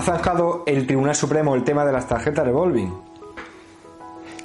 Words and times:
Ha 0.00 0.02
zanjado 0.02 0.62
el 0.64 0.86
Tribunal 0.86 1.14
Supremo 1.14 1.54
el 1.54 1.62
tema 1.62 1.84
de 1.84 1.92
las 1.92 2.08
tarjetas 2.08 2.46
revolving. 2.46 2.90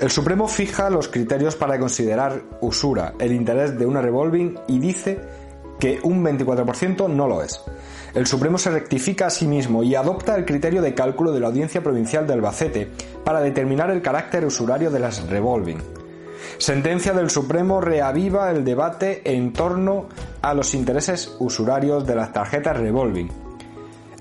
El 0.01 0.11
Supremo 0.11 0.49
fija 0.49 0.89
los 0.89 1.07
criterios 1.07 1.55
para 1.55 1.79
considerar 1.79 2.41
usura 2.59 3.13
el 3.19 3.31
interés 3.31 3.79
de 3.79 3.85
una 3.85 4.01
revolving 4.01 4.59
y 4.67 4.79
dice 4.79 5.17
que 5.79 6.01
un 6.03 6.25
24% 6.25 7.09
no 7.09 7.29
lo 7.29 7.41
es. 7.41 7.61
El 8.13 8.27
Supremo 8.27 8.57
se 8.57 8.69
rectifica 8.69 9.27
a 9.27 9.29
sí 9.29 9.47
mismo 9.47 9.81
y 9.81 9.95
adopta 9.95 10.35
el 10.35 10.43
criterio 10.43 10.81
de 10.81 10.93
cálculo 10.93 11.31
de 11.31 11.39
la 11.39 11.47
Audiencia 11.47 11.81
Provincial 11.81 12.27
de 12.27 12.33
Albacete 12.33 12.91
para 13.23 13.39
determinar 13.39 13.89
el 13.91 14.01
carácter 14.01 14.45
usurario 14.45 14.91
de 14.91 14.99
las 14.99 15.25
revolving. 15.29 15.81
Sentencia 16.57 17.13
del 17.13 17.29
Supremo 17.29 17.79
reaviva 17.79 18.51
el 18.51 18.65
debate 18.65 19.21
en 19.23 19.53
torno 19.53 20.07
a 20.41 20.53
los 20.53 20.73
intereses 20.73 21.33
usurarios 21.39 22.05
de 22.05 22.15
las 22.15 22.33
tarjetas 22.33 22.75
revolving 22.75 23.44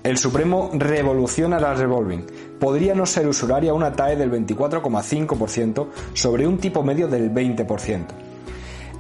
el 0.05 0.19
Supremo 0.19 0.71
revoluciona 0.75 1.59
la 1.59 1.73
revolving. 1.75 2.27
Podría 2.61 2.95
no 2.95 3.07
ser 3.07 3.27
usuraria 3.27 3.73
una 3.73 3.93
TAE 3.93 4.17
del 4.17 4.31
24,5% 4.31 5.87
sobre 6.13 6.47
un 6.47 6.59
tipo 6.59 6.83
medio 6.83 7.09
del 7.09 7.33
20%. 7.33 8.05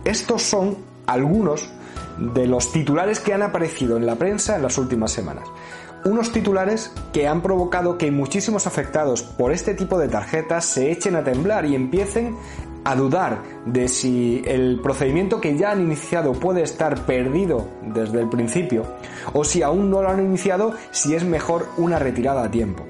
Estos 0.04 0.42
son 0.42 0.78
algunos 1.06 1.68
de 2.18 2.46
los 2.46 2.72
titulares 2.72 3.20
que 3.20 3.34
han 3.34 3.42
aparecido 3.42 3.98
en 3.98 4.06
la 4.06 4.16
prensa 4.16 4.56
en 4.56 4.62
las 4.62 4.78
últimas 4.78 5.12
semanas. 5.12 5.44
Unos 6.06 6.32
titulares 6.32 6.90
que 7.12 7.28
han 7.28 7.42
provocado 7.42 7.98
que 7.98 8.10
muchísimos 8.10 8.66
afectados 8.66 9.22
por 9.22 9.52
este 9.52 9.74
tipo 9.74 9.98
de 9.98 10.08
tarjetas 10.08 10.64
se 10.64 10.90
echen 10.90 11.16
a 11.16 11.24
temblar 11.24 11.66
y 11.66 11.74
empiecen 11.74 12.36
a 12.84 12.94
dudar 12.94 13.42
de 13.66 13.88
si 13.88 14.42
el 14.46 14.80
procedimiento 14.80 15.40
que 15.40 15.56
ya 15.56 15.72
han 15.72 15.80
iniciado 15.80 16.32
puede 16.32 16.62
estar 16.62 17.06
perdido 17.06 17.68
desde 17.82 18.20
el 18.20 18.28
principio 18.28 18.84
o 19.32 19.44
si 19.44 19.62
aún 19.62 19.90
no 19.90 20.02
lo 20.02 20.10
han 20.10 20.24
iniciado, 20.24 20.74
si 20.90 21.14
es 21.14 21.24
mejor 21.24 21.66
una 21.76 21.98
retirada 21.98 22.44
a 22.44 22.50
tiempo. 22.50 22.84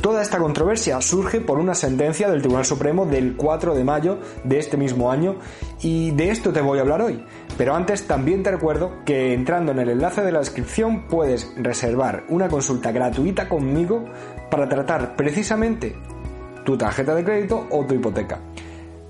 Toda 0.00 0.22
esta 0.22 0.38
controversia 0.38 0.98
surge 1.02 1.42
por 1.42 1.58
una 1.58 1.74
sentencia 1.74 2.30
del 2.30 2.40
Tribunal 2.40 2.64
Supremo 2.64 3.04
del 3.04 3.36
4 3.36 3.74
de 3.74 3.84
mayo 3.84 4.18
de 4.44 4.58
este 4.58 4.78
mismo 4.78 5.10
año 5.10 5.36
y 5.82 6.10
de 6.12 6.30
esto 6.30 6.54
te 6.54 6.62
voy 6.62 6.78
a 6.78 6.82
hablar 6.82 7.02
hoy. 7.02 7.22
Pero 7.58 7.74
antes 7.74 8.06
también 8.06 8.42
te 8.42 8.50
recuerdo 8.50 9.04
que 9.04 9.34
entrando 9.34 9.72
en 9.72 9.78
el 9.78 9.90
enlace 9.90 10.22
de 10.22 10.32
la 10.32 10.38
descripción 10.38 11.06
puedes 11.06 11.52
reservar 11.56 12.24
una 12.30 12.48
consulta 12.48 12.92
gratuita 12.92 13.46
conmigo 13.46 14.06
para 14.50 14.70
tratar 14.70 15.16
precisamente 15.16 15.94
tu 16.64 16.78
tarjeta 16.78 17.14
de 17.14 17.24
crédito 17.24 17.66
o 17.70 17.84
tu 17.84 17.94
hipoteca. 17.94 18.38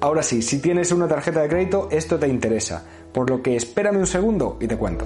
Ahora 0.01 0.23
sí, 0.23 0.41
si 0.41 0.61
tienes 0.61 0.93
una 0.93 1.07
tarjeta 1.07 1.43
de 1.43 1.49
crédito, 1.49 1.89
esto 1.91 2.19
te 2.19 2.27
interesa, 2.27 2.83
por 3.13 3.29
lo 3.29 3.43
que 3.43 3.57
espérame 3.57 3.99
un 3.99 4.07
segundo 4.07 4.57
y 4.59 4.67
te 4.67 4.79
cuento. 4.79 5.05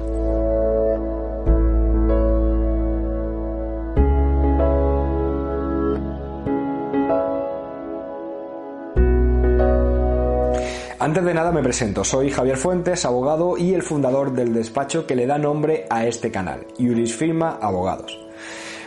Antes 11.00 11.24
de 11.24 11.34
nada 11.34 11.50
me 11.50 11.62
presento, 11.62 12.02
soy 12.04 12.30
Javier 12.30 12.56
Fuentes, 12.56 13.04
abogado 13.04 13.58
y 13.58 13.74
el 13.74 13.82
fundador 13.82 14.32
del 14.32 14.54
despacho 14.54 15.06
que 15.06 15.16
le 15.16 15.26
da 15.26 15.38
nombre 15.38 15.86
a 15.90 16.06
este 16.06 16.30
canal, 16.30 16.66
Juris 16.78 17.14
Firma 17.14 17.58
Abogados. 17.60 18.18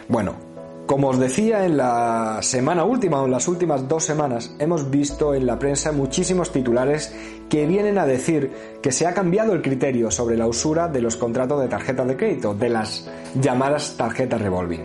Bueno, 0.07 0.46
como 0.87 1.09
os 1.09 1.19
decía 1.19 1.65
en 1.65 1.75
la 1.75 2.39
semana 2.41 2.85
última 2.85 3.21
o 3.21 3.25
en 3.25 3.31
las 3.31 3.49
últimas 3.49 3.87
dos 3.89 4.05
semanas, 4.05 4.55
hemos 4.57 4.89
visto 4.89 5.33
en 5.35 5.45
la 5.45 5.59
prensa 5.59 5.91
muchísimos 5.91 6.51
titulares 6.51 7.13
que 7.49 7.67
vienen 7.67 7.97
a 7.97 8.05
decir 8.05 8.79
que 8.81 8.93
se 8.93 9.05
ha 9.05 9.13
cambiado 9.13 9.51
el 9.51 9.61
criterio 9.61 10.09
sobre 10.09 10.37
la 10.37 10.47
usura 10.47 10.87
de 10.87 11.01
los 11.01 11.17
contratos 11.17 11.61
de 11.61 11.67
tarjeta 11.67 12.05
de 12.05 12.15
crédito, 12.15 12.53
de 12.53 12.69
las 12.69 13.09
llamadas 13.35 13.95
tarjetas 13.97 14.41
revolving. 14.41 14.81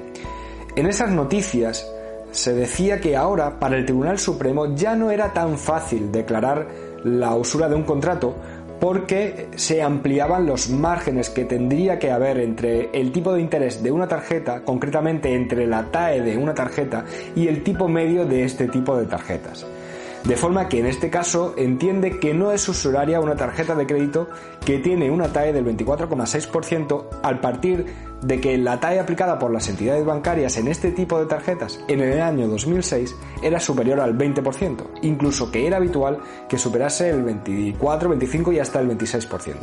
En 0.75 0.87
esas 0.87 1.11
noticias 1.13 1.89
se 2.33 2.53
decía 2.53 3.01
que 3.01 3.17
ahora 3.17 3.61
para 3.61 3.77
el 3.77 3.85
Tribunal 3.85 4.19
Supremo 4.19 4.75
ya 4.75 4.97
no 4.97 5.13
era 5.13 5.33
tan 5.33 5.57
fácil 5.57 6.11
declarar 6.11 6.67
la 7.05 7.37
usura 7.37 7.69
de 7.69 7.77
un 7.77 7.85
contrato 7.85 8.35
porque 8.83 9.47
se 9.55 9.81
ampliaban 9.81 10.45
los 10.45 10.69
márgenes 10.69 11.31
que 11.31 11.45
tendría 11.45 12.01
que 12.01 12.11
haber 12.11 12.39
entre 12.39 12.91
el 12.93 13.13
tipo 13.13 13.33
de 13.33 13.41
interés 13.41 13.81
de 13.81 13.93
una 13.93 14.09
tarjeta, 14.09 14.65
concretamente 14.65 15.33
entre 15.33 15.69
la 15.69 15.85
TAE 15.85 16.21
de 16.21 16.37
una 16.37 16.53
tarjeta 16.53 17.05
y 17.37 17.47
el 17.47 17.63
tipo 17.63 17.87
medio 17.87 18.27
de 18.27 18.43
este 18.43 18.67
tipo 18.67 18.97
de 18.97 19.07
tarjetas. 19.07 19.65
De 20.25 20.37
forma 20.37 20.69
que 20.69 20.79
en 20.79 20.87
este 20.87 21.11
caso 21.11 21.55
entiende 21.57 22.21
que 22.21 22.33
no 22.33 22.53
es 22.53 22.69
usuraria 22.69 23.21
una 23.21 23.35
tarjeta 23.35 23.75
de 23.75 23.87
crédito 23.87 24.29
que 24.65 24.79
tiene 24.79 25.11
una 25.11 25.33
TAE 25.33 25.53
del 25.53 25.67
24,6% 25.67 27.07
al 27.25 27.41
partir 27.41 27.87
de 28.23 28.41
que 28.41 28.57
la 28.57 28.79
TAE 28.79 29.01
aplicada 29.01 29.41
por 29.41 29.51
las 29.51 29.69
entidades 29.69 30.05
bancarias 30.05 30.57
en 30.59 30.69
este 30.69 30.93
tipo 30.93 31.19
de 31.19 31.27
tarjetas 31.27 31.81
en 31.89 32.01
el 32.01 32.21
año 32.21 32.47
2006 32.47 33.17
era 33.43 33.59
superior 33.59 33.99
al 33.99 34.17
20%, 34.17 34.85
incluso 35.03 35.51
que 35.51 35.67
era 35.67 35.79
habitual 35.79 36.19
que 36.49 36.57
superase 36.57 37.11
el 37.11 37.25
24, 37.25 38.11
25 38.11 38.53
y 38.53 38.61
hasta 38.61 38.79
el 38.79 38.97
26%. 38.97 39.55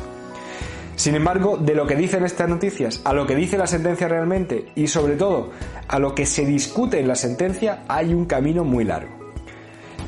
Sin 0.97 1.15
embargo, 1.15 1.55
de 1.55 1.75
lo 1.75 1.87
que 1.87 1.95
dicen 1.95 2.25
estas 2.25 2.49
noticias 2.49 2.99
a 3.05 3.13
lo 3.13 3.25
que 3.25 3.33
dice 3.33 3.57
la 3.57 3.67
sentencia 3.67 4.09
realmente 4.09 4.73
y 4.75 4.87
sobre 4.87 5.15
todo 5.15 5.51
a 5.87 5.97
lo 5.99 6.13
que 6.13 6.25
se 6.25 6.45
discute 6.45 6.99
en 6.99 7.07
la 7.07 7.15
sentencia 7.15 7.85
hay 7.87 8.13
un 8.13 8.25
camino 8.25 8.65
muy 8.65 8.83
largo. 8.83 9.17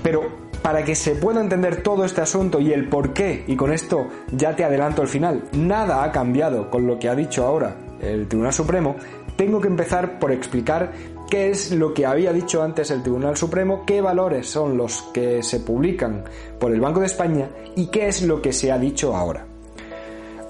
Pero 0.03 0.40
para 0.61 0.83
que 0.83 0.95
se 0.95 1.15
pueda 1.15 1.41
entender 1.41 1.81
todo 1.81 2.05
este 2.05 2.21
asunto 2.21 2.59
y 2.59 2.71
el 2.71 2.87
por 2.87 3.13
qué, 3.13 3.43
y 3.47 3.55
con 3.55 3.71
esto 3.71 4.07
ya 4.31 4.55
te 4.55 4.63
adelanto 4.63 5.01
el 5.01 5.07
final, 5.07 5.43
nada 5.53 6.03
ha 6.03 6.11
cambiado 6.11 6.69
con 6.69 6.85
lo 6.85 6.99
que 6.99 7.09
ha 7.09 7.15
dicho 7.15 7.45
ahora 7.45 7.75
el 8.01 8.27
Tribunal 8.27 8.53
Supremo, 8.53 8.95
tengo 9.35 9.61
que 9.61 9.67
empezar 9.67 10.19
por 10.19 10.31
explicar 10.31 10.91
qué 11.29 11.49
es 11.49 11.71
lo 11.71 11.93
que 11.93 12.05
había 12.05 12.33
dicho 12.33 12.61
antes 12.61 12.91
el 12.91 13.01
Tribunal 13.01 13.37
Supremo, 13.37 13.83
qué 13.85 14.01
valores 14.01 14.49
son 14.49 14.77
los 14.77 15.03
que 15.13 15.41
se 15.41 15.61
publican 15.61 16.23
por 16.59 16.71
el 16.71 16.81
Banco 16.81 16.99
de 16.99 17.05
España 17.05 17.49
y 17.75 17.87
qué 17.87 18.07
es 18.07 18.21
lo 18.21 18.41
que 18.41 18.53
se 18.53 18.71
ha 18.71 18.77
dicho 18.77 19.15
ahora. 19.15 19.45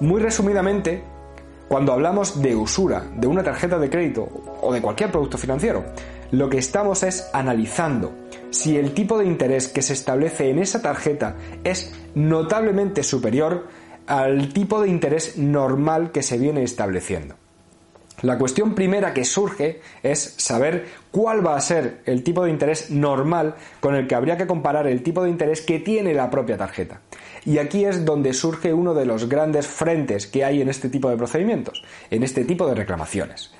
Muy 0.00 0.20
resumidamente, 0.20 1.04
cuando 1.68 1.92
hablamos 1.92 2.42
de 2.42 2.56
usura 2.56 3.04
de 3.16 3.26
una 3.26 3.42
tarjeta 3.42 3.78
de 3.78 3.88
crédito 3.88 4.28
o 4.60 4.72
de 4.72 4.82
cualquier 4.82 5.10
producto 5.10 5.38
financiero, 5.38 5.84
lo 6.32 6.48
que 6.48 6.58
estamos 6.58 7.02
es 7.02 7.28
analizando 7.32 8.12
si 8.50 8.76
el 8.76 8.92
tipo 8.92 9.18
de 9.18 9.26
interés 9.26 9.68
que 9.68 9.82
se 9.82 9.92
establece 9.92 10.50
en 10.50 10.58
esa 10.58 10.82
tarjeta 10.82 11.36
es 11.62 11.94
notablemente 12.14 13.02
superior 13.02 13.68
al 14.06 14.52
tipo 14.52 14.80
de 14.82 14.88
interés 14.88 15.38
normal 15.38 16.10
que 16.10 16.22
se 16.22 16.38
viene 16.38 16.64
estableciendo. 16.64 17.36
La 18.22 18.38
cuestión 18.38 18.74
primera 18.74 19.12
que 19.12 19.24
surge 19.24 19.80
es 20.02 20.34
saber 20.38 20.86
cuál 21.10 21.44
va 21.44 21.56
a 21.56 21.60
ser 21.60 22.02
el 22.06 22.22
tipo 22.22 22.44
de 22.44 22.50
interés 22.50 22.90
normal 22.90 23.56
con 23.80 23.94
el 23.94 24.06
que 24.06 24.14
habría 24.14 24.36
que 24.36 24.46
comparar 24.46 24.86
el 24.86 25.02
tipo 25.02 25.24
de 25.24 25.30
interés 25.30 25.60
que 25.60 25.80
tiene 25.80 26.14
la 26.14 26.30
propia 26.30 26.56
tarjeta. 26.56 27.00
Y 27.44 27.58
aquí 27.58 27.84
es 27.84 28.04
donde 28.04 28.32
surge 28.32 28.72
uno 28.72 28.94
de 28.94 29.06
los 29.06 29.28
grandes 29.28 29.66
frentes 29.66 30.26
que 30.26 30.44
hay 30.44 30.62
en 30.62 30.68
este 30.68 30.88
tipo 30.88 31.10
de 31.10 31.16
procedimientos, 31.16 31.82
en 32.10 32.22
este 32.22 32.44
tipo 32.44 32.66
de 32.68 32.74
reclamaciones. 32.74 33.52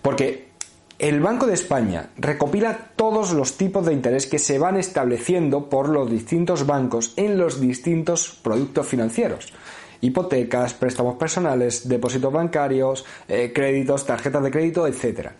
Porque 0.00 0.53
el 0.98 1.20
Banco 1.20 1.46
de 1.46 1.54
España 1.54 2.10
recopila 2.16 2.90
todos 2.94 3.32
los 3.32 3.56
tipos 3.56 3.84
de 3.84 3.92
interés 3.92 4.26
que 4.26 4.38
se 4.38 4.58
van 4.58 4.76
estableciendo 4.76 5.68
por 5.68 5.88
los 5.88 6.10
distintos 6.10 6.66
bancos 6.66 7.12
en 7.16 7.36
los 7.36 7.60
distintos 7.60 8.38
productos 8.42 8.86
financieros. 8.86 9.52
Hipotecas, 10.00 10.74
préstamos 10.74 11.16
personales, 11.16 11.88
depósitos 11.88 12.32
bancarios, 12.32 13.04
eh, 13.26 13.52
créditos, 13.54 14.06
tarjetas 14.06 14.42
de 14.44 14.50
crédito, 14.50 14.86
etc. 14.86 15.30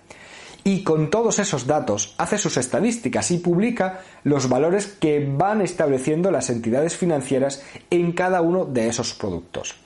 Y 0.65 0.83
con 0.83 1.11
todos 1.11 1.39
esos 1.39 1.67
datos 1.67 2.15
hace 2.19 2.39
sus 2.39 2.57
estadísticas 2.57 3.31
y 3.31 3.39
publica 3.39 4.01
los 4.25 4.49
valores 4.49 4.87
que 4.87 5.25
van 5.25 5.61
estableciendo 5.61 6.31
las 6.31 6.51
entidades 6.51 6.97
financieras 6.97 7.63
en 7.91 8.13
cada 8.13 8.41
uno 8.41 8.65
de 8.65 8.89
esos 8.89 9.15
productos. 9.15 9.77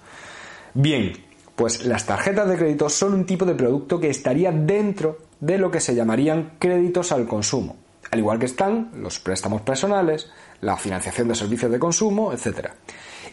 Bien, 0.75 1.13
pues 1.59 1.85
las 1.85 2.07
tarjetas 2.07 2.49
de 2.49 2.57
crédito 2.57 2.89
son 2.89 3.15
un 3.15 3.27
tipo 3.27 3.45
de 3.45 3.57
producto 3.57 3.99
que 3.99 4.09
estaría 4.09 4.53
dentro 4.53 5.19
de 5.41 5.59
lo 5.59 5.73
que 5.73 5.81
se 5.81 5.93
llamarían 5.93 6.53
créditos 6.61 7.11
al 7.11 7.27
consumo, 7.27 7.75
al 8.13 8.21
igual 8.21 8.39
que 8.39 8.47
están 8.47 8.93
los 8.95 9.19
préstamos 9.19 9.63
personales, 9.63 10.31
la 10.61 10.77
financiación 10.77 11.27
de 11.27 11.35
servicios 11.35 11.73
de 11.73 11.81
consumo, 11.81 12.33
etc. 12.33 12.69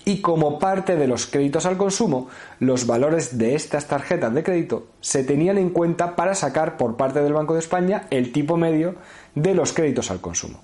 Y 0.05 0.21
como 0.21 0.57
parte 0.57 0.95
de 0.95 1.05
los 1.05 1.27
créditos 1.27 1.67
al 1.67 1.77
consumo, 1.77 2.27
los 2.59 2.87
valores 2.87 3.37
de 3.37 3.53
estas 3.53 3.85
tarjetas 3.85 4.33
de 4.33 4.41
crédito 4.41 4.87
se 5.01 5.23
tenían 5.23 5.59
en 5.59 5.69
cuenta 5.69 6.15
para 6.15 6.33
sacar 6.33 6.77
por 6.77 6.97
parte 6.97 7.21
del 7.21 7.33
Banco 7.33 7.53
de 7.53 7.59
España 7.59 8.07
el 8.09 8.31
tipo 8.31 8.57
medio 8.57 8.95
de 9.35 9.53
los 9.53 9.71
créditos 9.71 10.09
al 10.09 10.19
consumo. 10.19 10.61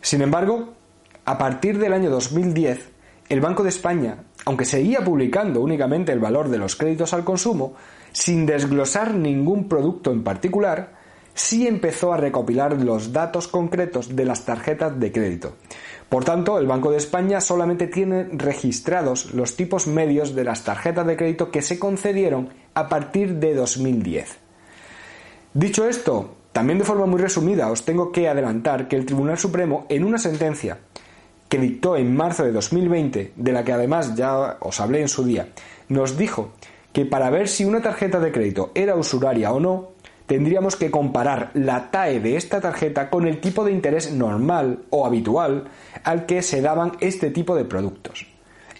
Sin 0.00 0.22
embargo, 0.22 0.74
a 1.24 1.38
partir 1.38 1.80
del 1.80 1.92
año 1.92 2.08
2010, 2.08 2.97
el 3.28 3.40
Banco 3.40 3.62
de 3.62 3.68
España, 3.68 4.24
aunque 4.46 4.64
seguía 4.64 5.04
publicando 5.04 5.60
únicamente 5.60 6.12
el 6.12 6.18
valor 6.18 6.48
de 6.48 6.58
los 6.58 6.76
créditos 6.76 7.12
al 7.12 7.24
consumo, 7.24 7.74
sin 8.12 8.46
desglosar 8.46 9.14
ningún 9.14 9.68
producto 9.68 10.12
en 10.12 10.24
particular, 10.24 10.96
sí 11.34 11.66
empezó 11.66 12.12
a 12.12 12.16
recopilar 12.16 12.80
los 12.80 13.12
datos 13.12 13.46
concretos 13.46 14.16
de 14.16 14.24
las 14.24 14.44
tarjetas 14.44 14.98
de 14.98 15.12
crédito. 15.12 15.56
Por 16.08 16.24
tanto, 16.24 16.58
el 16.58 16.66
Banco 16.66 16.90
de 16.90 16.96
España 16.96 17.40
solamente 17.40 17.86
tiene 17.86 18.24
registrados 18.32 19.34
los 19.34 19.56
tipos 19.56 19.86
medios 19.86 20.34
de 20.34 20.44
las 20.44 20.64
tarjetas 20.64 21.06
de 21.06 21.16
crédito 21.16 21.50
que 21.50 21.60
se 21.60 21.78
concedieron 21.78 22.48
a 22.72 22.88
partir 22.88 23.34
de 23.34 23.54
2010. 23.54 24.38
Dicho 25.52 25.86
esto, 25.86 26.34
también 26.52 26.78
de 26.78 26.84
forma 26.84 27.06
muy 27.06 27.20
resumida 27.20 27.70
os 27.70 27.84
tengo 27.84 28.10
que 28.10 28.28
adelantar 28.28 28.88
que 28.88 28.96
el 28.96 29.06
Tribunal 29.06 29.38
Supremo, 29.38 29.86
en 29.90 30.02
una 30.02 30.18
sentencia 30.18 30.78
que 31.48 31.58
dictó 31.58 31.96
en 31.96 32.14
marzo 32.14 32.44
de 32.44 32.52
2020, 32.52 33.32
de 33.36 33.52
la 33.52 33.64
que 33.64 33.72
además 33.72 34.14
ya 34.14 34.58
os 34.60 34.80
hablé 34.80 35.00
en 35.00 35.08
su 35.08 35.24
día, 35.24 35.48
nos 35.88 36.16
dijo 36.16 36.52
que 36.92 37.04
para 37.04 37.30
ver 37.30 37.48
si 37.48 37.64
una 37.64 37.80
tarjeta 37.80 38.20
de 38.20 38.32
crédito 38.32 38.70
era 38.74 38.96
usuraria 38.96 39.52
o 39.52 39.60
no, 39.60 39.90
tendríamos 40.26 40.76
que 40.76 40.90
comparar 40.90 41.50
la 41.54 41.90
TAE 41.90 42.20
de 42.20 42.36
esta 42.36 42.60
tarjeta 42.60 43.08
con 43.08 43.26
el 43.26 43.40
tipo 43.40 43.64
de 43.64 43.72
interés 43.72 44.12
normal 44.12 44.80
o 44.90 45.06
habitual 45.06 45.64
al 46.04 46.26
que 46.26 46.42
se 46.42 46.60
daban 46.60 46.92
este 47.00 47.30
tipo 47.30 47.56
de 47.56 47.64
productos. 47.64 48.26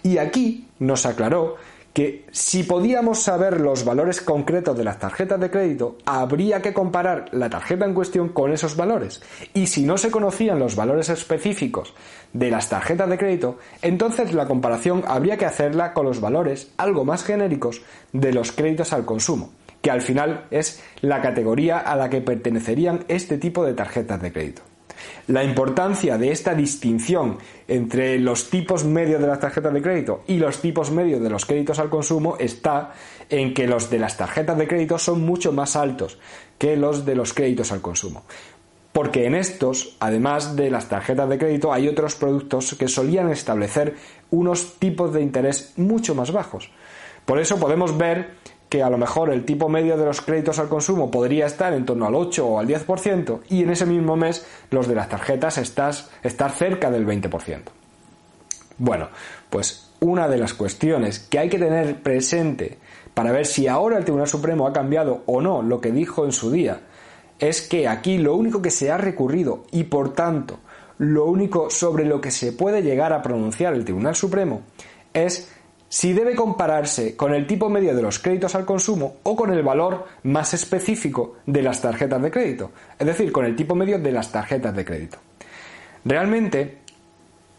Y 0.03 0.17
aquí 0.17 0.67
nos 0.77 1.05
aclaró 1.05 1.57
que 1.93 2.25
si 2.31 2.63
podíamos 2.63 3.19
saber 3.19 3.59
los 3.59 3.83
valores 3.83 4.21
concretos 4.21 4.77
de 4.77 4.83
las 4.83 4.99
tarjetas 4.99 5.39
de 5.39 5.49
crédito, 5.49 5.97
habría 6.05 6.61
que 6.61 6.73
comparar 6.73 7.25
la 7.31 7.49
tarjeta 7.49 7.85
en 7.85 7.93
cuestión 7.93 8.29
con 8.29 8.51
esos 8.51 8.75
valores. 8.75 9.21
Y 9.53 9.67
si 9.67 9.85
no 9.85 9.97
se 9.97 10.11
conocían 10.11 10.59
los 10.59 10.75
valores 10.75 11.09
específicos 11.09 11.93
de 12.33 12.51
las 12.51 12.69
tarjetas 12.69 13.09
de 13.09 13.17
crédito, 13.17 13.57
entonces 13.81 14.33
la 14.33 14.47
comparación 14.47 15.03
habría 15.07 15.37
que 15.37 15.45
hacerla 15.45 15.93
con 15.93 16.05
los 16.05 16.21
valores 16.21 16.71
algo 16.77 17.05
más 17.05 17.23
genéricos 17.23 17.81
de 18.13 18.33
los 18.33 18.51
créditos 18.51 18.93
al 18.93 19.05
consumo 19.05 19.51
que 19.81 19.91
al 19.91 20.01
final 20.01 20.45
es 20.51 20.83
la 21.01 21.21
categoría 21.21 21.79
a 21.79 21.95
la 21.95 22.09
que 22.09 22.19
pertenecerían 22.19 23.05
este 23.07 23.37
tipo 23.37 23.63
de 23.63 23.73
tarjetas 23.73 24.21
de 24.21 24.33
crédito. 24.33 24.61
La 25.27 25.43
importancia 25.43 26.17
de 26.17 26.31
esta 26.31 26.55
distinción 26.55 27.37
entre 27.67 28.19
los 28.19 28.49
tipos 28.49 28.83
medios 28.83 29.21
de 29.21 29.27
las 29.27 29.39
tarjetas 29.39 29.73
de 29.73 29.81
crédito 29.81 30.23
y 30.27 30.37
los 30.37 30.59
tipos 30.61 30.91
medios 30.91 31.21
de 31.21 31.29
los 31.29 31.45
créditos 31.45 31.79
al 31.79 31.89
consumo 31.89 32.35
está 32.39 32.93
en 33.29 33.53
que 33.53 33.67
los 33.67 33.89
de 33.89 33.99
las 33.99 34.17
tarjetas 34.17 34.57
de 34.57 34.67
crédito 34.67 34.97
son 34.97 35.21
mucho 35.21 35.51
más 35.51 35.75
altos 35.75 36.17
que 36.57 36.75
los 36.75 37.05
de 37.05 37.15
los 37.15 37.33
créditos 37.33 37.71
al 37.71 37.81
consumo. 37.81 38.23
Porque 38.91 39.25
en 39.25 39.35
estos, 39.35 39.95
además 39.99 40.55
de 40.55 40.71
las 40.71 40.89
tarjetas 40.89 41.29
de 41.29 41.37
crédito, 41.37 41.71
hay 41.71 41.87
otros 41.87 42.15
productos 42.15 42.75
que 42.77 42.87
solían 42.87 43.29
establecer 43.29 43.95
unos 44.31 44.79
tipos 44.79 45.13
de 45.13 45.21
interés 45.21 45.73
mucho 45.77 46.15
más 46.15 46.31
bajos. 46.31 46.71
Por 47.25 47.39
eso 47.39 47.59
podemos 47.59 47.95
ver 47.97 48.31
que 48.69 48.83
a 48.83 48.89
lo 48.89 48.97
mejor 48.97 49.31
el 49.31 49.45
tipo 49.45 49.67
medio 49.67 49.97
de 49.97 50.05
los 50.05 50.21
créditos 50.21 50.59
al 50.59 50.69
consumo 50.69 51.09
podría 51.09 51.47
estar 51.47 51.73
en 51.73 51.85
torno 51.85 52.05
al 52.05 52.15
8 52.15 52.47
o 52.47 52.59
al 52.59 52.67
10% 52.67 53.39
y 53.49 53.63
en 53.63 53.71
ese 53.71 53.87
mismo 53.87 54.15
mes 54.15 54.45
los 54.69 54.87
de 54.87 54.95
las 54.95 55.09
tarjetas 55.09 55.57
estás, 55.57 56.09
estar 56.21 56.51
cerca 56.51 56.91
del 56.91 57.05
20%. 57.05 57.61
Bueno, 58.77 59.09
pues 59.49 59.91
una 59.99 60.27
de 60.27 60.37
las 60.37 60.53
cuestiones 60.53 61.19
que 61.19 61.39
hay 61.39 61.49
que 61.49 61.59
tener 61.59 62.01
presente 62.01 62.77
para 63.13 63.31
ver 63.31 63.45
si 63.45 63.67
ahora 63.67 63.97
el 63.97 64.05
Tribunal 64.05 64.27
Supremo 64.27 64.67
ha 64.67 64.73
cambiado 64.73 65.23
o 65.25 65.41
no 65.41 65.61
lo 65.61 65.81
que 65.81 65.91
dijo 65.91 66.23
en 66.23 66.31
su 66.31 66.51
día 66.51 66.81
es 67.39 67.61
que 67.67 67.87
aquí 67.87 68.17
lo 68.17 68.35
único 68.35 68.61
que 68.61 68.69
se 68.69 68.91
ha 68.91 68.97
recurrido 68.97 69.63
y 69.71 69.85
por 69.85 70.13
tanto 70.13 70.59
lo 70.99 71.25
único 71.25 71.69
sobre 71.69 72.05
lo 72.05 72.21
que 72.21 72.31
se 72.31 72.51
puede 72.51 72.81
llegar 72.81 73.13
a 73.13 73.21
pronunciar 73.21 73.73
el 73.73 73.85
Tribunal 73.85 74.15
Supremo 74.15 74.61
es 75.13 75.51
si 75.89 76.13
debe 76.13 76.35
compararse 76.35 77.15
con 77.15 77.33
el 77.33 77.47
tipo 77.47 77.67
medio 77.67 77.95
de 77.95 78.01
los 78.01 78.19
créditos 78.19 78.53
al 78.55 78.65
consumo 78.65 79.17
o 79.23 79.35
con 79.35 79.51
el 79.51 79.63
valor 79.63 80.05
más 80.23 80.53
específico 80.53 81.37
de 81.47 81.63
las 81.63 81.81
tarjetas 81.81 82.21
de 82.21 82.31
crédito, 82.31 82.71
es 82.97 83.07
decir, 83.07 83.31
con 83.31 83.43
el 83.45 83.55
tipo 83.55 83.75
medio 83.75 83.97
de 83.97 84.11
las 84.11 84.31
tarjetas 84.31 84.75
de 84.75 84.85
crédito. 84.85 85.17
Realmente, 86.05 86.77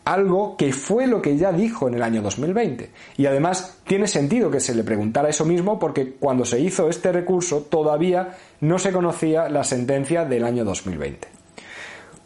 algo 0.04 0.56
que 0.56 0.72
fue 0.72 1.06
lo 1.06 1.20
que 1.20 1.36
ya 1.36 1.52
dijo 1.52 1.88
en 1.88 1.94
el 1.94 2.02
año 2.02 2.22
2020. 2.22 2.90
Y 3.16 3.26
además 3.26 3.78
tiene 3.84 4.06
sentido 4.06 4.50
que 4.50 4.60
se 4.60 4.74
le 4.74 4.84
preguntara 4.84 5.28
eso 5.28 5.44
mismo 5.44 5.78
porque 5.78 6.12
cuando 6.12 6.44
se 6.44 6.60
hizo 6.60 6.88
este 6.88 7.12
recurso 7.12 7.62
todavía 7.62 8.36
no 8.60 8.78
se 8.78 8.92
conocía 8.92 9.48
la 9.48 9.64
sentencia 9.64 10.24
del 10.24 10.44
año 10.44 10.64
2020. 10.64 11.39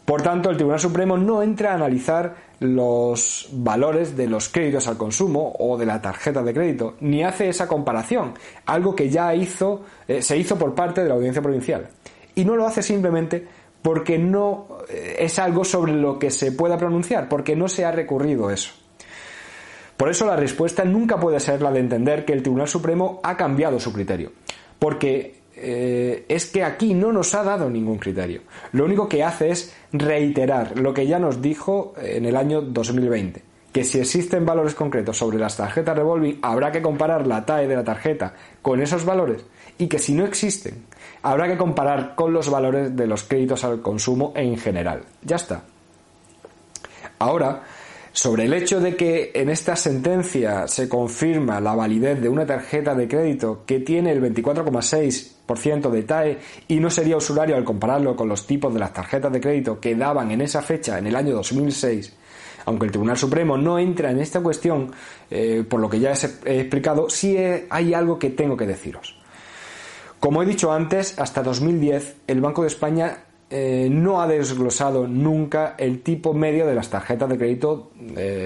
Por 0.05 0.21
tanto, 0.21 0.51
el 0.51 0.55
Tribunal 0.55 0.79
Supremo 0.79 1.17
no 1.17 1.41
entra 1.41 1.71
a 1.71 1.75
analizar 1.75 2.35
los 2.59 3.49
valores 3.51 4.15
de 4.15 4.27
los 4.27 4.49
créditos 4.49 4.87
al 4.87 4.97
consumo 4.97 5.55
o 5.57 5.77
de 5.77 5.87
la 5.87 5.99
tarjeta 5.99 6.43
de 6.43 6.53
crédito, 6.53 6.95
ni 7.01 7.23
hace 7.23 7.49
esa 7.49 7.67
comparación, 7.67 8.33
algo 8.67 8.95
que 8.95 9.09
ya 9.09 9.33
eh, 9.33 10.21
se 10.21 10.37
hizo 10.37 10.57
por 10.57 10.75
parte 10.75 11.01
de 11.01 11.09
la 11.09 11.15
Audiencia 11.15 11.41
Provincial. 11.41 11.87
Y 12.35 12.45
no 12.45 12.55
lo 12.55 12.67
hace 12.67 12.83
simplemente 12.83 13.47
porque 13.81 14.19
no 14.19 14.67
eh, 14.89 15.17
es 15.19 15.39
algo 15.39 15.63
sobre 15.63 15.93
lo 15.93 16.19
que 16.19 16.29
se 16.29 16.51
pueda 16.51 16.77
pronunciar, 16.77 17.27
porque 17.27 17.55
no 17.55 17.67
se 17.67 17.83
ha 17.83 17.91
recurrido 17.91 18.51
eso. 18.51 18.71
Por 19.97 20.09
eso 20.09 20.25
la 20.27 20.35
respuesta 20.35 20.83
nunca 20.83 21.19
puede 21.19 21.39
ser 21.39 21.61
la 21.61 21.71
de 21.71 21.79
entender 21.79 22.25
que 22.25 22.33
el 22.33 22.43
Tribunal 22.43 22.67
Supremo 22.67 23.21
ha 23.23 23.37
cambiado 23.37 23.79
su 23.79 23.91
criterio, 23.91 24.33
porque 24.77 25.44
eh, 25.57 26.25
es 26.27 26.45
que 26.47 26.63
aquí 26.63 26.93
no 26.93 27.11
nos 27.11 27.33
ha 27.33 27.43
dado 27.43 27.69
ningún 27.69 27.97
criterio. 27.97 28.41
Lo 28.73 28.85
único 28.85 29.07
que 29.07 29.23
hace 29.23 29.51
es 29.51 29.73
reiterar 29.91 30.77
lo 30.77 30.93
que 30.93 31.07
ya 31.07 31.19
nos 31.19 31.41
dijo 31.41 31.93
en 31.97 32.25
el 32.25 32.35
año 32.35 32.61
2020, 32.61 33.41
que 33.71 33.83
si 33.83 33.99
existen 33.99 34.45
valores 34.45 34.75
concretos 34.75 35.17
sobre 35.17 35.37
las 35.37 35.57
tarjetas 35.57 35.97
revolving 35.97 36.39
habrá 36.41 36.71
que 36.71 36.81
comparar 36.81 37.25
la 37.25 37.45
TAE 37.45 37.67
de 37.67 37.75
la 37.75 37.83
tarjeta 37.83 38.33
con 38.61 38.81
esos 38.81 39.05
valores 39.05 39.45
y 39.77 39.87
que 39.87 39.99
si 39.99 40.13
no 40.13 40.25
existen 40.25 40.85
habrá 41.23 41.47
que 41.47 41.57
comparar 41.57 42.15
con 42.15 42.33
los 42.33 42.49
valores 42.49 42.95
de 42.95 43.07
los 43.07 43.23
créditos 43.23 43.63
al 43.63 43.81
consumo 43.81 44.31
en 44.35 44.57
general. 44.57 45.03
Ya 45.23 45.37
está. 45.37 45.63
Ahora, 47.19 47.63
sobre 48.15 48.45
el 48.45 48.53
hecho 48.53 48.79
de 48.79 48.95
que 48.95 49.31
en 49.35 49.49
esta 49.49 49.75
sentencia 49.75 50.69
se 50.69 50.87
confirma 50.87 51.59
la 51.59 51.75
validez 51.75 52.21
de 52.21 52.29
una 52.29 52.45
tarjeta 52.45 52.95
de 52.95 53.09
crédito 53.09 53.63
que 53.65 53.81
tiene 53.81 54.13
el 54.13 54.21
24,6% 54.21 55.89
de 55.89 56.03
TAE 56.03 56.37
y 56.69 56.79
no 56.79 56.89
sería 56.89 57.17
usurario 57.17 57.57
al 57.57 57.65
compararlo 57.65 58.15
con 58.15 58.29
los 58.29 58.47
tipos 58.47 58.73
de 58.73 58.79
las 58.79 58.93
tarjetas 58.93 59.33
de 59.33 59.41
crédito 59.41 59.81
que 59.81 59.95
daban 59.95 60.31
en 60.31 60.39
esa 60.39 60.61
fecha, 60.61 60.97
en 60.97 61.07
el 61.07 61.15
año 61.17 61.35
2006, 61.35 62.15
aunque 62.63 62.85
el 62.85 62.91
Tribunal 62.93 63.17
Supremo 63.17 63.57
no 63.57 63.77
entra 63.77 64.11
en 64.11 64.21
esta 64.21 64.39
cuestión, 64.39 64.93
eh, 65.29 65.65
por 65.69 65.81
lo 65.81 65.89
que 65.89 65.99
ya 65.99 66.13
he 66.45 66.59
explicado, 66.61 67.09
sí 67.09 67.35
hay 67.69 67.93
algo 67.93 68.17
que 68.17 68.29
tengo 68.29 68.55
que 68.55 68.65
deciros. 68.65 69.19
Como 70.21 70.41
he 70.41 70.45
dicho 70.45 70.71
antes, 70.71 71.19
hasta 71.19 71.43
2010 71.43 72.15
el 72.27 72.39
Banco 72.39 72.61
de 72.61 72.69
España 72.69 73.24
eh, 73.49 73.87
no 73.91 74.21
ha 74.21 74.27
desglosado 74.27 75.07
nunca 75.07 75.75
el 75.77 76.01
tipo 76.01 76.33
medio 76.33 76.65
de 76.65 76.75
las 76.75 76.89
tarjetas 76.89 77.29
de 77.29 77.37
crédito, 77.37 77.91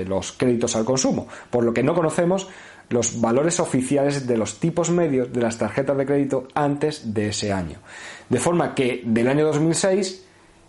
los 0.07 0.31
créditos 0.33 0.75
al 0.75 0.85
consumo, 0.85 1.27
por 1.49 1.63
lo 1.63 1.73
que 1.73 1.83
no 1.83 1.93
conocemos 1.93 2.47
los 2.89 3.21
valores 3.21 3.59
oficiales 3.59 4.27
de 4.27 4.37
los 4.37 4.59
tipos 4.59 4.89
medios 4.89 5.31
de 5.31 5.41
las 5.41 5.57
tarjetas 5.57 5.95
de 5.97 6.05
crédito 6.05 6.47
antes 6.53 7.13
de 7.13 7.29
ese 7.29 7.53
año. 7.53 7.79
De 8.29 8.39
forma 8.39 8.73
que 8.73 9.01
del 9.05 9.27
año 9.27 9.45
2006 9.45 10.25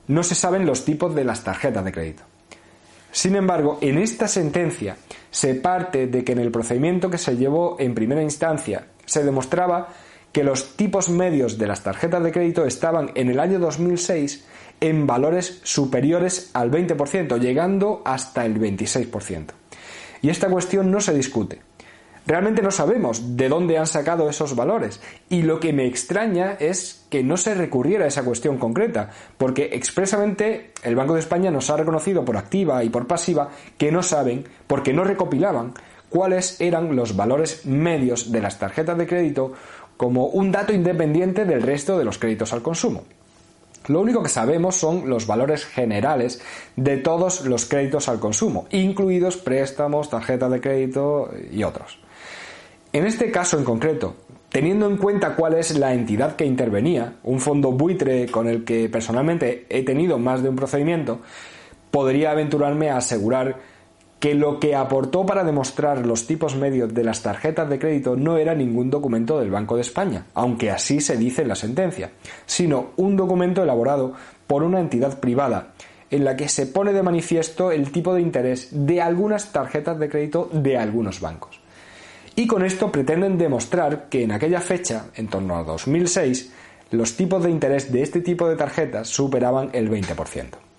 no 0.09 0.23
se 0.23 0.35
saben 0.35 0.67
los 0.67 0.85
tipos 0.85 1.15
de 1.15 1.25
las 1.25 1.43
tarjetas 1.45 1.85
de 1.85 1.93
crédito. 1.93 2.23
Sin 3.13 3.37
embargo, 3.37 3.79
en 3.81 3.99
esta 3.99 4.29
sentencia 4.29 4.97
se 5.31 5.55
parte 5.55 6.07
de 6.07 6.23
que 6.23 6.33
en 6.33 6.39
el 6.39 6.51
procedimiento 6.51 7.11
que 7.11 7.19
se 7.19 7.37
llevó 7.37 7.77
en 7.79 7.95
primera 7.95 8.23
instancia 8.23 8.87
se 9.05 9.25
demostraba 9.25 9.89
que 10.33 10.45
los 10.45 10.77
tipos 10.77 11.09
medios 11.09 11.59
de 11.59 11.67
las 11.67 11.83
tarjetas 11.83 12.23
de 12.23 12.33
crédito 12.33 12.65
estaban 12.65 13.11
en 13.15 13.31
el 13.31 13.41
año 13.41 13.59
2006 13.59 14.45
en 14.81 15.07
valores 15.07 15.61
superiores 15.65 16.51
al 16.55 16.71
20%, 16.71 17.39
llegando 17.39 18.03
hasta 18.05 18.47
el 18.47 18.59
26%. 18.59 19.47
Y 20.23 20.31
esta 20.31 20.49
cuestión 20.49 20.91
no 20.91 21.01
se 21.01 21.15
discute. 21.15 21.61
Realmente 22.27 22.63
no 22.63 22.71
sabemos 22.71 23.37
de 23.37 23.49
dónde 23.49 23.79
han 23.79 23.87
sacado 23.87 24.29
esos 24.29 24.55
valores 24.55 25.01
y 25.29 25.43
lo 25.43 25.59
que 25.59 25.73
me 25.73 25.87
extraña 25.87 26.53
es 26.61 27.07
que 27.09 27.25
no 27.25 27.37
se 27.37 27.55
recurriera 27.55 28.05
a 28.05 28.09
esa 28.09 28.25
cuestión 28.25 28.59
concreta, 28.59 29.11
porque 29.39 29.71
expresamente 29.73 30.73
el 30.83 30.95
Banco 30.95 31.15
de 31.15 31.21
España 31.21 31.51
nos 31.51 31.71
ha 31.71 31.77
reconocido 31.77 32.25
por 32.25 32.37
activa 32.37 32.85
y 32.85 32.91
por 32.91 33.07
pasiva 33.07 33.49
que 33.79 33.91
no 33.91 34.03
saben, 34.03 34.45
porque 34.67 34.93
no 34.93 35.03
recopilaban 35.03 35.73
cuáles 36.09 36.61
eran 36.61 36.95
los 36.95 37.17
valores 37.17 37.65
medios 37.65 38.31
de 38.31 38.43
las 38.43 38.59
tarjetas 38.59 38.99
de 38.99 39.07
crédito 39.07 39.55
como 40.01 40.29
un 40.29 40.51
dato 40.51 40.73
independiente 40.73 41.45
del 41.45 41.61
resto 41.61 41.99
de 41.99 42.07
los 42.07 42.17
créditos 42.17 42.55
al 42.55 42.63
consumo. 42.63 43.05
Lo 43.89 44.01
único 44.01 44.23
que 44.23 44.31
sabemos 44.31 44.75
son 44.77 45.11
los 45.11 45.27
valores 45.27 45.67
generales 45.67 46.41
de 46.75 46.97
todos 46.97 47.45
los 47.45 47.67
créditos 47.67 48.09
al 48.09 48.19
consumo, 48.19 48.65
incluidos 48.71 49.37
préstamos, 49.37 50.09
tarjetas 50.09 50.51
de 50.53 50.61
crédito 50.63 51.31
y 51.53 51.65
otros. 51.65 51.99
En 52.95 53.05
este 53.05 53.31
caso 53.31 53.59
en 53.59 53.65
concreto, 53.65 54.15
teniendo 54.49 54.87
en 54.87 54.97
cuenta 54.97 55.37
cuál 55.37 55.53
es 55.53 55.79
la 55.79 55.93
entidad 55.93 56.35
que 56.35 56.47
intervenía, 56.47 57.17
un 57.23 57.39
fondo 57.39 57.71
buitre 57.71 58.25
con 58.31 58.49
el 58.49 58.65
que 58.65 58.89
personalmente 58.89 59.67
he 59.69 59.83
tenido 59.83 60.19
más 60.19 60.43
de 60.43 60.49
un 60.49 60.57
procedimiento, 60.57 61.21
podría 61.91 62.31
aventurarme 62.31 62.89
a 62.89 62.97
asegurar 62.97 63.59
que 64.21 64.35
lo 64.35 64.61
que 64.61 64.77
aportó 64.77 65.25
para 65.25 65.45
demostrar 65.45 66.07
los 66.07 66.27
tipos 66.27 66.55
medios 66.55 66.93
de 66.93 67.05
las 67.05 67.23
tarjetas 67.23 67.69
de 67.71 67.79
crédito 67.79 68.17
no 68.17 68.37
era 68.37 68.55
ningún 68.55 68.91
documento 68.91 69.41
del 69.41 69.51
Banco 69.51 69.77
de 69.77 69.81
España, 69.81 70.27
aunque 70.35 70.71
así 70.71 71.01
se 71.01 71.17
dice 71.17 71.43
en 71.43 71.49
la 71.49 71.55
sentencia, 71.55 72.11
sino 72.45 72.91
un 72.97 73.17
documento 73.17 73.63
elaborado 73.63 74.13
por 74.47 74.63
una 74.63 74.79
entidad 74.79 75.21
privada, 75.21 75.73
en 76.11 76.25
la 76.25 76.37
que 76.37 76.49
se 76.49 76.67
pone 76.67 76.93
de 76.93 77.03
manifiesto 77.03 77.73
el 77.73 77.91
tipo 77.93 78.13
de 78.13 78.21
interés 78.21 78.69
de 78.73 79.01
algunas 79.01 79.53
tarjetas 79.53 79.99
de 79.99 80.11
crédito 80.11 80.51
de 80.53 80.77
algunos 80.77 81.21
bancos. 81.21 81.59
Y 82.37 82.47
con 82.47 82.63
esto 82.63 82.93
pretenden 82.93 83.39
demostrar 83.39 84.09
que 84.11 84.25
en 84.25 84.33
aquella 84.33 84.61
fecha, 84.61 85.07
en 85.15 85.29
torno 85.29 85.57
a 85.57 85.65
2006, 85.65 86.53
los 86.91 87.17
tipos 87.17 87.43
de 87.43 87.51
interés 87.51 87.91
de 87.91 88.03
este 88.03 88.21
tipo 88.21 88.49
de 88.49 88.57
tarjetas 88.57 89.09
superaban 89.09 89.71
el 89.73 89.91
20%. 89.91 90.70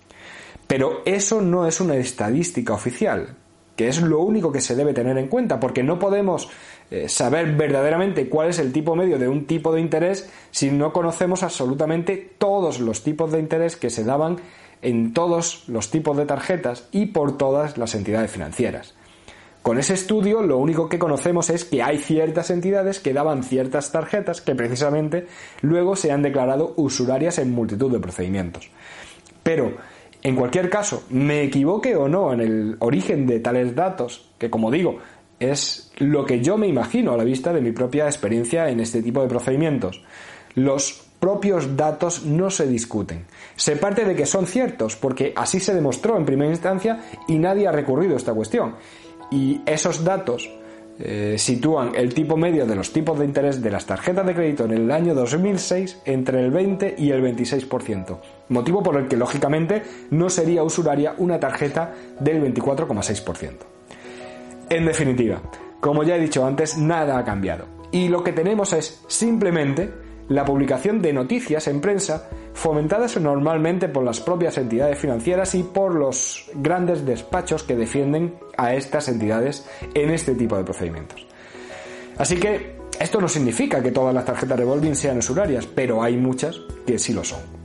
Pero 0.72 1.02
eso 1.04 1.42
no 1.42 1.66
es 1.66 1.82
una 1.82 1.96
estadística 1.96 2.72
oficial, 2.72 3.36
que 3.76 3.88
es 3.88 4.00
lo 4.00 4.20
único 4.20 4.50
que 4.50 4.62
se 4.62 4.74
debe 4.74 4.94
tener 4.94 5.18
en 5.18 5.28
cuenta, 5.28 5.60
porque 5.60 5.82
no 5.82 5.98
podemos 5.98 6.48
eh, 6.90 7.10
saber 7.10 7.56
verdaderamente 7.56 8.30
cuál 8.30 8.48
es 8.48 8.58
el 8.58 8.72
tipo 8.72 8.96
medio 8.96 9.18
de 9.18 9.28
un 9.28 9.44
tipo 9.44 9.74
de 9.74 9.82
interés 9.82 10.30
si 10.50 10.70
no 10.70 10.94
conocemos 10.94 11.42
absolutamente 11.42 12.16
todos 12.38 12.80
los 12.80 13.04
tipos 13.04 13.30
de 13.32 13.40
interés 13.40 13.76
que 13.76 13.90
se 13.90 14.02
daban 14.02 14.38
en 14.80 15.12
todos 15.12 15.68
los 15.68 15.90
tipos 15.90 16.16
de 16.16 16.24
tarjetas 16.24 16.88
y 16.90 17.04
por 17.04 17.36
todas 17.36 17.76
las 17.76 17.94
entidades 17.94 18.30
financieras. 18.30 18.94
Con 19.60 19.78
ese 19.78 19.92
estudio 19.92 20.40
lo 20.40 20.56
único 20.56 20.88
que 20.88 20.98
conocemos 20.98 21.50
es 21.50 21.66
que 21.66 21.82
hay 21.82 21.98
ciertas 21.98 22.48
entidades 22.48 22.98
que 22.98 23.12
daban 23.12 23.42
ciertas 23.42 23.92
tarjetas 23.92 24.40
que 24.40 24.54
precisamente 24.54 25.26
luego 25.60 25.96
se 25.96 26.12
han 26.12 26.22
declarado 26.22 26.72
usurarias 26.78 27.38
en 27.38 27.50
multitud 27.50 27.92
de 27.92 28.00
procedimientos. 28.00 28.70
Pero 29.42 29.76
en 30.22 30.36
cualquier 30.36 30.70
caso, 30.70 31.04
me 31.10 31.42
equivoque 31.42 31.96
o 31.96 32.08
no 32.08 32.32
en 32.32 32.40
el 32.40 32.76
origen 32.78 33.26
de 33.26 33.40
tales 33.40 33.74
datos, 33.74 34.30
que 34.38 34.50
como 34.50 34.70
digo, 34.70 34.98
es 35.40 35.92
lo 35.98 36.24
que 36.24 36.40
yo 36.40 36.56
me 36.56 36.68
imagino 36.68 37.12
a 37.12 37.16
la 37.16 37.24
vista 37.24 37.52
de 37.52 37.60
mi 37.60 37.72
propia 37.72 38.06
experiencia 38.06 38.68
en 38.68 38.80
este 38.80 39.02
tipo 39.02 39.20
de 39.20 39.28
procedimientos. 39.28 40.02
Los 40.54 41.02
propios 41.18 41.76
datos 41.76 42.24
no 42.24 42.50
se 42.50 42.66
discuten. 42.66 43.24
Se 43.56 43.76
parte 43.76 44.04
de 44.04 44.14
que 44.14 44.26
son 44.26 44.46
ciertos, 44.46 44.96
porque 44.96 45.32
así 45.34 45.60
se 45.60 45.74
demostró 45.74 46.16
en 46.16 46.24
primera 46.24 46.50
instancia 46.50 47.00
y 47.26 47.38
nadie 47.38 47.66
ha 47.66 47.72
recurrido 47.72 48.14
a 48.14 48.16
esta 48.16 48.34
cuestión. 48.34 48.76
Y 49.30 49.60
esos 49.66 50.04
datos 50.04 50.50
eh, 50.98 51.36
sitúan 51.38 51.92
el 51.94 52.12
tipo 52.12 52.36
medio 52.36 52.66
de 52.66 52.76
los 52.76 52.92
tipos 52.92 53.18
de 53.18 53.24
interés 53.24 53.62
de 53.62 53.70
las 53.70 53.86
tarjetas 53.86 54.26
de 54.26 54.34
crédito 54.34 54.64
en 54.64 54.72
el 54.72 54.90
año 54.90 55.14
2006 55.14 56.02
entre 56.04 56.40
el 56.40 56.50
20 56.50 56.96
y 56.98 57.10
el 57.10 57.22
26%, 57.22 58.18
motivo 58.52 58.82
por 58.82 58.96
el 58.96 59.08
que 59.08 59.16
lógicamente 59.16 59.82
no 60.10 60.30
sería 60.30 60.62
usuraria 60.62 61.14
una 61.18 61.40
tarjeta 61.40 61.92
del 62.20 62.42
24,6%. 62.54 63.52
En 64.70 64.86
definitiva, 64.86 65.42
como 65.80 66.02
ya 66.02 66.16
he 66.16 66.20
dicho 66.20 66.46
antes, 66.46 66.78
nada 66.78 67.18
ha 67.18 67.24
cambiado 67.24 67.82
y 67.92 68.08
lo 68.08 68.24
que 68.24 68.32
tenemos 68.32 68.72
es 68.72 69.02
simplemente 69.06 69.92
la 70.28 70.44
publicación 70.44 71.02
de 71.02 71.12
noticias 71.12 71.68
en 71.68 71.80
prensa 71.80 72.28
fomentadas 72.54 73.20
normalmente 73.20 73.88
por 73.88 74.02
las 74.02 74.20
propias 74.20 74.56
entidades 74.56 74.98
financieras 74.98 75.54
y 75.54 75.62
por 75.62 75.94
los 75.94 76.50
grandes 76.54 77.04
despachos 77.04 77.62
que 77.62 77.76
defienden 77.76 78.34
a 78.56 78.74
estas 78.74 79.08
entidades 79.08 79.68
en 79.94 80.10
este 80.10 80.34
tipo 80.34 80.56
de 80.56 80.64
procedimientos. 80.64 81.26
Así 82.16 82.36
que 82.36 82.76
esto 82.98 83.20
no 83.20 83.28
significa 83.28 83.82
que 83.82 83.92
todas 83.92 84.14
las 84.14 84.24
tarjetas 84.24 84.58
revolving 84.58 84.94
sean 84.94 85.18
usurarias, 85.18 85.66
pero 85.66 86.02
hay 86.02 86.16
muchas 86.16 86.60
que 86.86 86.98
sí 86.98 87.12
lo 87.12 87.24
son. 87.24 87.61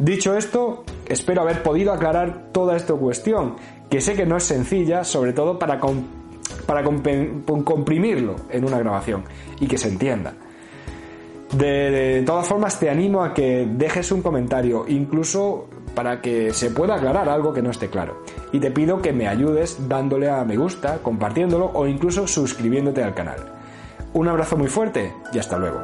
Dicho 0.00 0.34
esto, 0.34 0.82
espero 1.06 1.42
haber 1.42 1.62
podido 1.62 1.92
aclarar 1.92 2.46
toda 2.52 2.74
esta 2.74 2.94
cuestión, 2.94 3.56
que 3.90 4.00
sé 4.00 4.14
que 4.14 4.24
no 4.24 4.38
es 4.38 4.44
sencilla, 4.44 5.04
sobre 5.04 5.34
todo 5.34 5.58
para, 5.58 5.78
para 6.64 6.82
comprimirlo 6.82 8.36
en 8.48 8.64
una 8.64 8.78
grabación 8.78 9.24
y 9.60 9.66
que 9.66 9.76
se 9.76 9.88
entienda. 9.88 10.32
De, 11.52 12.22
todas 12.24 12.48
formas, 12.48 12.80
te 12.80 12.88
animo 12.88 13.22
a 13.22 13.34
que 13.34 13.68
dejes 13.70 14.10
un 14.10 14.22
comentario, 14.22 14.86
incluso 14.88 15.68
para 15.94 16.22
que 16.22 16.54
se 16.54 16.70
pueda 16.70 16.94
aclarar 16.94 17.28
algo 17.28 17.52
que 17.52 17.60
no 17.60 17.70
esté 17.70 17.88
claro. 17.88 18.22
Y 18.52 18.58
te 18.58 18.70
pido 18.70 19.02
que 19.02 19.12
me 19.12 19.28
ayudes 19.28 19.86
dándole 19.86 20.30
a 20.30 20.42
me 20.44 20.56
gusta, 20.56 21.00
compartiéndolo 21.02 21.72
o 21.74 21.86
incluso 21.86 22.26
suscribiéndote 22.26 23.02
al 23.02 23.12
canal. 23.12 23.52
Un 24.14 24.28
abrazo 24.28 24.56
muy 24.56 24.68
fuerte 24.68 25.12
y 25.30 25.38
hasta 25.38 25.58
luego. 25.58 25.80